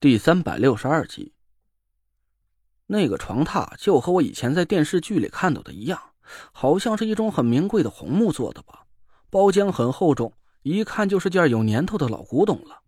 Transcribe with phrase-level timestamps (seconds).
[0.00, 1.32] 第三百六十二集，
[2.86, 6.00] 那个床榻就和我以前在电视剧里看到的一样，
[6.52, 8.86] 好像是一种很名贵的红木做的吧。
[9.28, 10.32] 包浆很厚重，
[10.62, 12.82] 一看就是件有年头的老古董了。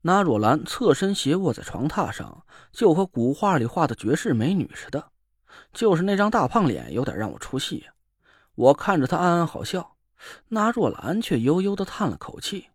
[0.00, 5.12] 那若兰侧身斜卧在床榻上，就和古画里画的绝世美女似的，
[5.72, 7.86] 就是那张大胖脸有点让我出戏。
[8.56, 9.96] 我看着她暗暗好笑，
[10.48, 12.70] 那若兰却悠悠的叹了口气：“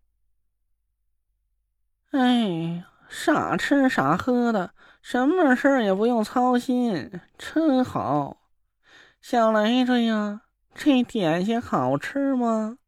[2.12, 8.38] 哎呀。”啥吃啥喝的，什么事儿也不用操心，真好。
[9.20, 10.40] 小雷子呀，
[10.74, 12.78] 这点心好吃吗？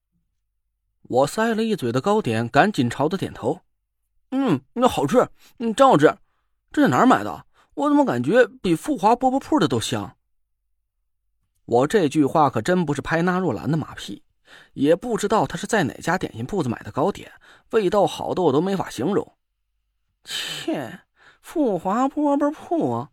[1.02, 3.60] 我塞了一嘴的糕点，赶紧朝他点头。
[4.30, 6.16] 嗯，那好吃，嗯，真好吃。
[6.72, 7.44] 这在哪儿买的？
[7.74, 10.16] 我怎么感觉比富华饽饽铺的都香？
[11.66, 14.24] 我这句话可真不是拍那若兰的马屁，
[14.72, 17.30] 也不知道他是在哪家点心铺子买的糕点，
[17.72, 19.36] 味道好的我都没法形容。
[20.24, 21.00] 切，
[21.42, 23.08] 富华饽饽铺，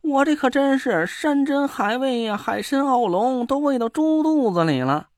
[0.00, 5.08] 我这可真是山珍海味呀，海参奥龙都喂到猪肚子里了。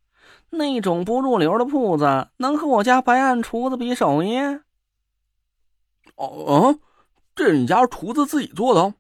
[0.51, 4.39] 那种不入流的铺子，能和我家白案厨子比手艺？
[6.15, 6.79] 哦，
[7.35, 8.95] 这是你家厨子自己做的？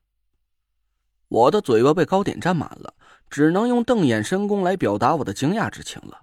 [1.28, 2.94] 我的嘴巴被糕点占满了，
[3.30, 6.22] 只能用瞪眼神功来表达我的惊讶之情了。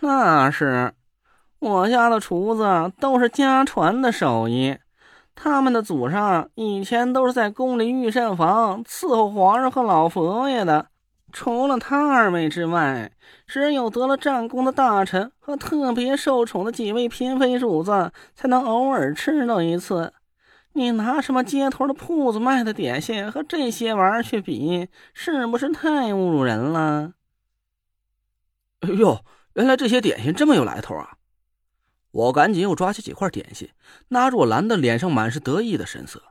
[0.00, 0.94] 那是。
[1.62, 4.76] 我家的厨子都是家传的手艺，
[5.36, 10.88] 他们的祖上以前都是在宫里御膳房伺候皇上和老佛爷的。
[11.30, 13.12] 除了他二位之外，
[13.46, 20.12] 只有得了战功的大臣和特别受宠的几位嫔妃主子才能偶尔吃到一次。
[20.72, 27.12] 你拿什么街头的铺子卖的点心和这些玩意儿去比，是不是太侮辱人了？
[28.80, 29.20] 哎呦，
[29.54, 31.18] 原来这些点心这么有来头啊！
[32.12, 33.70] 我赶紧又抓起几块点心，
[34.08, 36.22] 那若兰的脸上满是得意的神色。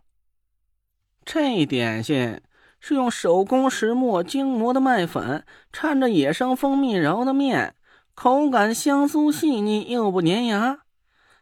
[1.25, 2.39] 这点心
[2.79, 7.75] 是用手工石磨精磨的麦粉，掺着野生蜂蜜揉的面，
[8.15, 10.79] 口感香酥细腻又不粘牙。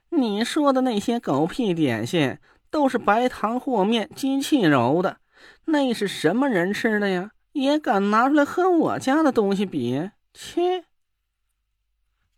[0.09, 2.39] 你说的那些狗屁点心
[2.71, 5.17] 都是白糖和面机器揉的，
[5.65, 7.31] 那是什么人吃的呀？
[7.53, 10.11] 也敢拿出来和我家的东西比？
[10.33, 10.85] 切！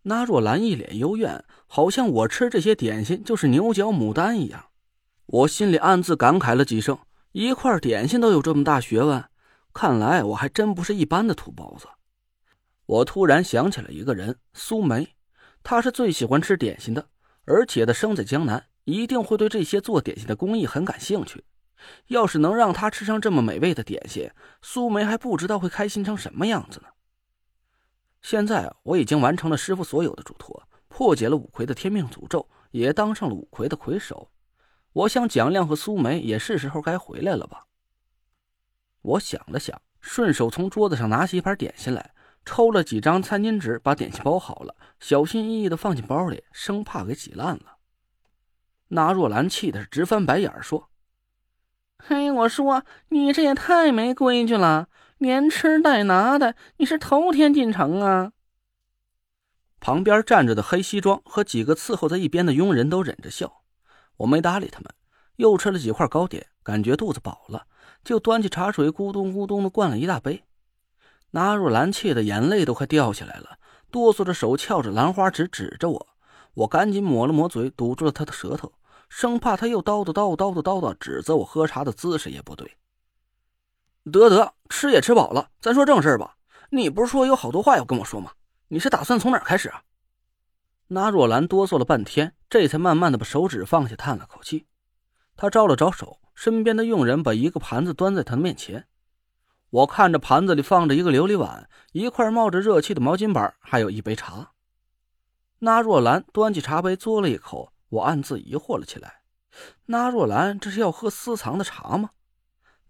[0.03, 4.65] 那若兰一脸幽怨，好像我吃这些点心就是牛角牡丹一样。
[5.27, 6.97] 我心里暗自感慨了几声：
[7.31, 9.23] 一块点心都有这么大学问，
[9.73, 11.87] 看来我还真不是一般的土包子。
[12.87, 15.07] 我突然想起了一个人，苏梅，
[15.63, 17.07] 她是最喜欢吃点心的，
[17.45, 21.43] 而且她生在江南，一定会对这些做点心的工艺很感兴趣。
[22.07, 24.29] 要是能让她吃上这么美味的点心，
[24.61, 26.87] 苏梅还不知道会开心成什么样子呢。
[28.21, 34.31] 现在我已经完成了师傅所有的嘱托，破解了五魁的天命诅咒，也当上了五魁的魁首。
[34.93, 37.65] 我想蒋亮和苏梅也是时候该回来了吧。
[39.01, 42.13] 我想了想，顺手从桌子上拿起一盘点心来，
[42.45, 47.77] 抽了几张餐巾纸，把点心包好了，小心翼翼的放进包里，生怕给挤烂了。
[48.89, 50.89] 那若兰气的是直翻白眼，说
[51.97, 54.89] ：“嘿，我说你这也太没规矩了。”
[55.21, 58.31] 连吃带拿的，你是头天进城啊？
[59.79, 63.61] 旁边站着的黑西装和几个伺候在一边的佣人都忍着笑，
[64.17, 64.91] 我没搭理他们，
[65.35, 67.67] 又吃了几块糕点，感觉肚子饱了，
[68.03, 70.43] 就端起茶水咕咚咕咚的灌了一大杯。
[71.29, 73.59] 纳若兰气的眼泪都快掉下来了，
[73.91, 76.07] 哆嗦着手翘着兰花指指着我，
[76.55, 78.73] 我赶紧抹了抹嘴，堵住了他的舌头，
[79.07, 82.75] 生怕他又叨叨叨叨叨叨叨指责我喝茶的姿势也不对。
[84.03, 86.37] 得得，吃也吃饱了，咱说正事吧。
[86.71, 88.31] 你不是说有好多话要跟我说吗？
[88.69, 89.83] 你是打算从哪儿开始啊？
[90.87, 94.65] 那若兰哆嗦了半天，这才慢慢的把手指放下，叹了口气。
[95.35, 98.87] 他招了招手，身边的佣人把一个盘子端在他的面前。
[99.69, 104.51] 我看着盘子里放着一个琉璃碗，一块冒着热气的毛巾板，还有一杯茶。
[105.59, 109.21] 那若兰端起茶杯嘬了一口，我暗自疑惑了起来：
[109.85, 112.09] 那若兰这是要喝私藏的茶吗？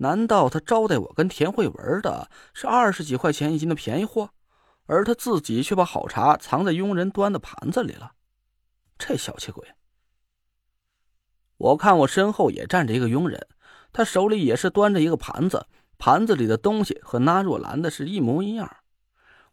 [0.01, 4.31] 难道他招待我跟田慧文的是二十几块钱一斤的便宜货，
[4.87, 8.13] 而他自己却把好茶藏在佣人端的盘子里了？
[8.97, 9.63] 这小气鬼！
[11.57, 13.47] 我看我身后也站着一个佣人，
[13.93, 15.67] 他手里也是端着一个盘子，
[15.99, 18.77] 盘子里的东西和那若兰的是一模一样。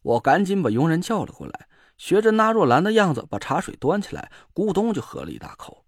[0.00, 1.68] 我赶紧把佣人叫了过来，
[1.98, 5.84] 学着那若兰的样子把茶水端起来，咕咚就喝了一大口。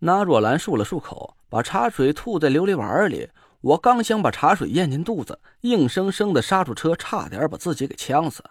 [0.00, 1.38] 那若兰漱了漱口。
[1.50, 3.28] 把茶水吐在琉璃碗里，
[3.60, 8.42] 我刚想把茶水咽进肚子，硬生生的刹住车，差点把自己给呛死。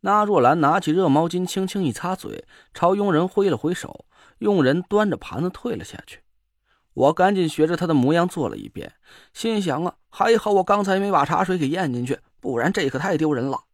[0.00, 4.06] 那若兰拿起热毛巾，轻轻一擦嘴，朝佣人挥了挥手，
[4.38, 6.20] 佣人端着盘子退了下去。
[6.94, 8.94] 我赶紧学着他的模样做了一遍，
[9.32, 13.64] 心想啊，还好我刚才没把茶水给咽进去，不然这可太丢人了。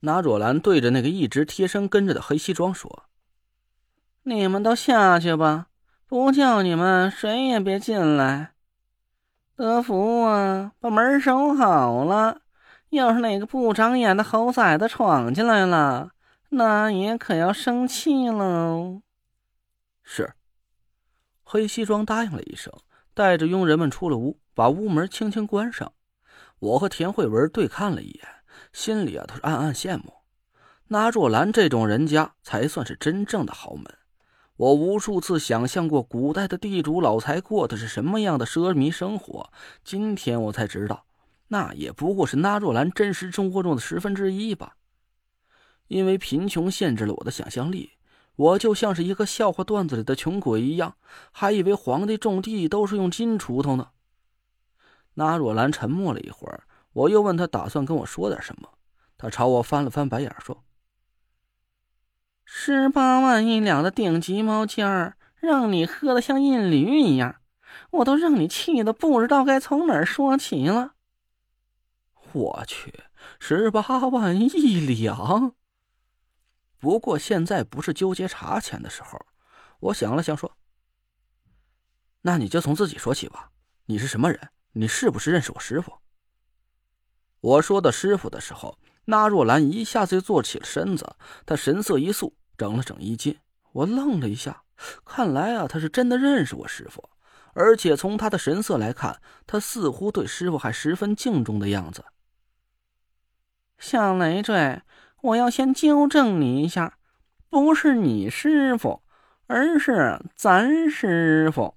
[0.00, 3.04] 那若兰对着那个一直贴身跟着的黑西装说
[4.22, 5.68] ：“你们都下去吧，
[6.08, 8.52] 不叫你们谁也别进来。
[9.56, 12.42] 德福啊，把门守好了。
[12.90, 16.10] 要是哪个不长眼的猴崽子闯进来了，
[16.50, 19.02] 那也可要生气喽。”
[20.04, 20.34] 是。
[21.42, 22.72] 黑西装答应了一声，
[23.12, 25.92] 带着佣人们出了屋，把屋门轻轻关上。
[26.60, 28.28] 我和田慧文对看了一眼，
[28.72, 30.14] 心里啊都是暗暗羡慕。
[30.86, 33.84] 那若兰这种人家才算是真正的豪门。
[34.56, 39.50] 我无数次想象过古代的地主老财过的是什么样的奢靡生活，
[39.84, 41.04] 今天我才知道，
[41.48, 44.76] 那也不过是那若兰真实生活中的十分之一吧。
[45.88, 47.90] 因为贫穷限制了我的想象力。
[48.36, 50.96] 我就像是一个笑话段子里的穷鬼一样，
[51.32, 53.88] 还以为皇帝种地都是用金锄头呢。
[55.14, 58.68] 那若兰沉默了一会儿，我又问他打算跟我说点什么。
[59.16, 60.62] 他朝我翻了翻白眼，说
[62.48, 67.40] ：“十八万一两的顶级毛尖儿，让你喝的像印驴一样，
[67.90, 70.94] 我都让你气得不知道该从哪儿说起了。”
[72.32, 73.02] 我去，
[73.40, 75.54] 十八万一两！
[76.78, 79.26] 不过现在不是纠结茶钱的时候，
[79.80, 80.56] 我想了想说
[82.22, 83.50] ：“那你就从自己说起吧。
[83.86, 84.50] 你是什么人？
[84.72, 85.98] 你是不是认识我师傅？”
[87.40, 93.36] 我说的师傅的时候，那若兰一下子就坐起了身子，她神色一肃，整了整衣襟。
[93.72, 94.62] 我愣了一下，
[95.04, 97.10] 看来啊，他是真的认识我师傅，
[97.54, 102.04] 而且从他的神色来看，他似乎对师傅还十分敬重的样子。
[103.78, 104.82] 小累赘。
[105.22, 106.98] 我要先纠正你一下，
[107.48, 109.02] 不是你师傅，
[109.48, 111.74] 而是咱师傅。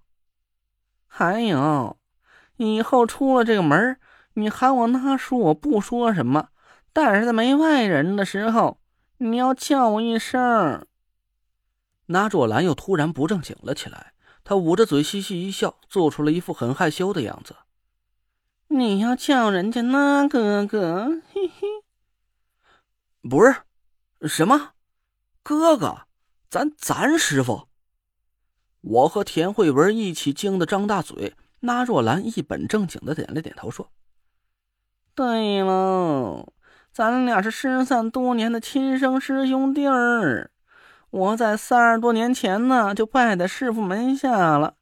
[1.08, 1.98] 还有，
[2.58, 3.98] 以后出了这个门
[4.34, 6.50] 你喊我那叔，我不说什么；
[7.01, 8.78] 但是在没外人的时候，
[9.19, 10.86] 你要叫我一声。
[12.07, 14.12] 那若兰又突然不正经了起来，
[14.44, 17.56] 她捂着嘴嘻嘻一笑，做出了一副很害羞的样子。
[18.68, 21.68] 你要叫人家那哥哥，嘿嘿。
[23.22, 23.56] 不是，
[24.28, 24.72] 什么，
[25.42, 26.02] 哥哥，
[26.50, 27.69] 咱咱师傅。
[28.81, 33.90] 我和田慧文一起惊得张大嘴，那若兰一本正经的点了点头，说
[35.16, 36.52] ：“对喽，
[36.92, 40.52] 咱俩是失散多年的亲生师兄弟儿。
[41.12, 44.76] 我在三十多年前呢就拜在师傅门下了，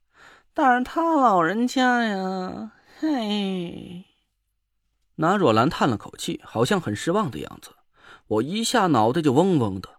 [0.53, 4.05] 但是他老人家呀，嘿。”
[5.19, 7.71] 那若兰叹了口气，好像很失望的样子。
[8.27, 9.89] 我一下脑袋就嗡嗡的，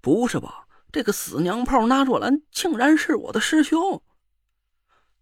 [0.00, 0.66] 不是吧？
[0.90, 4.02] 这个死娘炮那若兰竟然是我的师兄，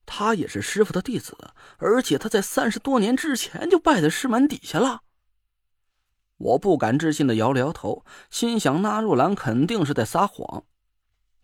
[0.05, 1.37] 他也是师傅的弟子，
[1.79, 5.03] 而且他在三十多年之前就拜在师门底下了。
[6.41, 10.65] 我不敢置信的摇了摇头，心想那若兰肯定是在撒谎。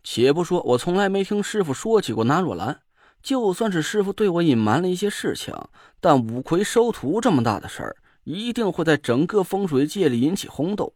[0.03, 2.81] 且不说我从来没听师傅说起过那若兰，
[3.23, 5.55] 就算是师傅对我隐瞒了一些事情，
[6.01, 7.97] 但五魁收徒这么大的事儿。
[8.25, 10.93] 一定会在整个风水界里引起轰动。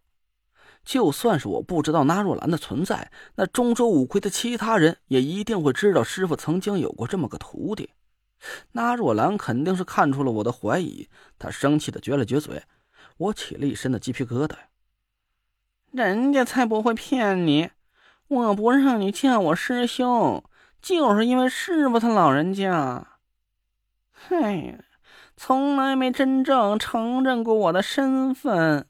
[0.85, 7.90] 就算是我不知道纳若兰的存在，那中州五魁的其他人也一定会知道师傅曾经有过这么个徒弟。
[8.73, 12.61] 纳若兰肯定是看出了我的怀疑，他生气的撅了撅嘴。
[13.21, 14.55] 我起了一身的鸡皮疙瘩。
[15.93, 17.71] 人家才不会骗你！
[18.29, 20.43] 我不让你叫我师兄，
[20.81, 23.19] 就是因为师傅他老人家。
[24.12, 24.79] 嘿。
[25.37, 28.87] 从来没真正承认过我的身份。